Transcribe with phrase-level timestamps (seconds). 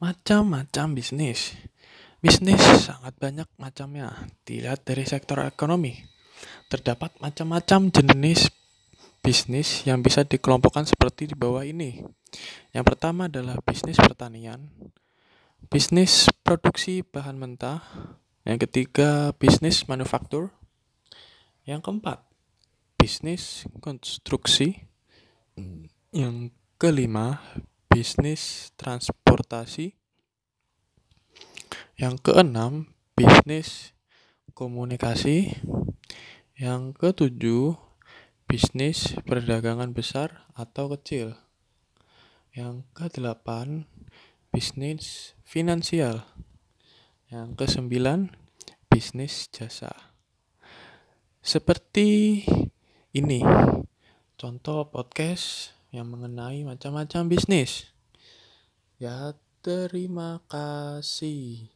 [0.00, 1.52] Macam-macam bisnis.
[2.24, 4.16] Bisnis sangat banyak macamnya.
[4.48, 5.92] Dilihat dari sektor ekonomi,
[6.72, 8.48] terdapat macam-macam jenis
[9.20, 12.00] bisnis yang bisa dikelompokkan seperti di bawah ini.
[12.72, 14.72] Yang pertama adalah bisnis pertanian,
[15.68, 17.84] bisnis produksi bahan mentah.
[18.48, 20.48] Yang ketiga, bisnis manufaktur.
[21.68, 22.24] Yang keempat,
[22.96, 24.88] bisnis konstruksi.
[26.08, 27.44] Yang kelima,
[27.90, 29.98] bisnis transportasi.
[31.98, 33.92] Yang keenam, bisnis
[34.54, 35.58] komunikasi.
[36.54, 37.74] Yang ketujuh,
[38.46, 41.34] bisnis perdagangan besar atau kecil.
[42.54, 43.90] Yang kedelapan,
[44.54, 46.22] bisnis finansial.
[47.26, 48.38] Yang kesembilan,
[48.86, 50.14] bisnis jasa.
[51.42, 52.42] Seperti
[53.10, 53.42] ini
[54.38, 57.90] contoh podcast yang mengenai macam-macam bisnis.
[59.02, 61.70] Ya, terima kasih.